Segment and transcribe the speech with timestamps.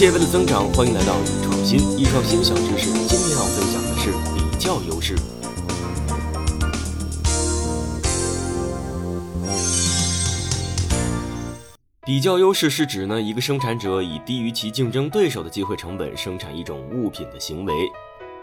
[0.00, 1.78] 谢为了增长，欢迎来到易创新。
[1.98, 5.14] 易创新小知识，今天要分享的是比较优势。
[12.06, 17.74] 比较优势是指呢，一个生产者以低于其竞争对手的机会成本生产一种物品的行为。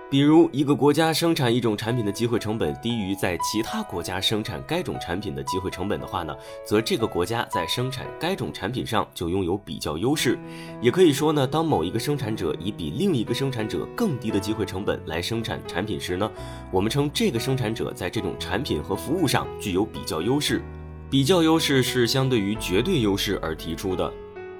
[0.10, 6.34] 比如，一个国家生产一种产品的机会成本低于在其他国家生产该种产品的机会成本的话呢，
[6.66, 10.40] 则这个国家在生产该种产品上就拥有比较优势。
[10.80, 16.32] 也可以说呢，当某一个生产者以比另一个生产者更低的机会成本来生产产品时呢，
[16.72, 20.62] 我们称这个生产者在这种产品和服务上具有比较优势。
[21.10, 24.10] 比较优势是相对于绝对优势而提出的。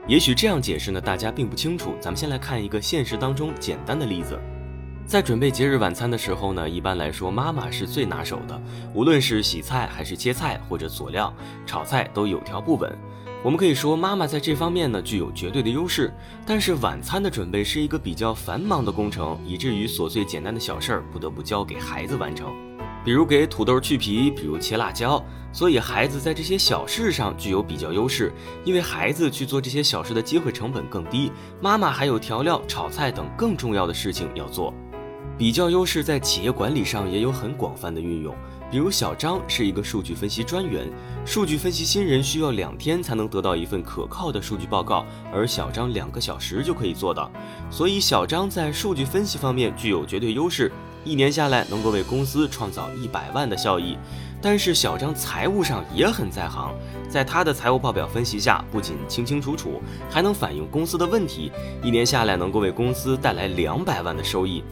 [0.10, 1.94] 也许这样解释呢，大家并不清楚。
[2.02, 4.38] 咱们先来看一个现实当中简单的例子。
[5.08, 8.62] 在准备节日晚餐的时候呢，一般来说妈妈是最拿手的，
[8.94, 11.34] 无论是洗菜还是切菜或者佐料、
[11.66, 12.94] 炒菜都有条不紊。
[13.42, 16.14] 我们可以说妈妈在这方面呢具有绝对的优势。
[16.46, 22.54] 但是晚餐的准备是一个比较繁忙的工程，以至于琐碎简单的小事儿不得不交给孩子完成，
[23.06, 25.24] 比如给土豆去皮，比如切辣椒。
[25.54, 28.34] 所以孩子在这些小事上具有比较优势，
[28.66, 34.74] 因为孩子去做这些小事的机会成本更低，妈妈还有调料、炒菜等更重要的事情要做。
[35.38, 38.36] 比较优势在企业管理上也有很广泛的运用，
[38.72, 40.90] 比如小张是一个数据分析专员，
[41.26, 47.32] 数据分析新人需要两天才能得到一份可靠的数据报告，而小张两个小时就可以做到，
[47.70, 50.72] 所以小张在数据分析方面具有绝对优势，
[51.06, 53.96] 一年下来能够为公司创造一百万的效益。
[54.42, 56.74] 但是小张财务上也很在行，
[57.08, 61.52] 在他的财务报表分析下，不仅清清楚楚，还能反映公司的问题，
[61.84, 64.64] 一年下来能够为公司带来两百万的收益。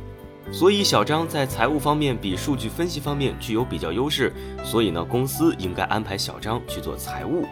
[0.51, 4.31] 所以小张在财务方面比数据分析方面具有比较优势，
[4.63, 7.45] 所以呢，公司应该安排小张去做财务。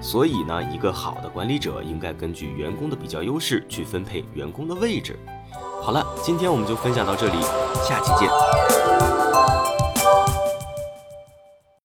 [0.00, 5.16] 所以呢，一个好的管理者应该根据员工的比较优势去分配员工的位置。
[5.80, 7.40] 好了，今天我们就分享到这里，
[7.86, 9.51] 下期见。